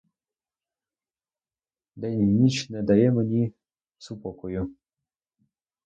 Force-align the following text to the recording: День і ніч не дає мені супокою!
День 1.95 2.19
і 2.21 2.25
ніч 2.25 2.69
не 2.69 2.83
дає 2.83 3.11
мені 3.11 3.53
супокою! 3.97 4.75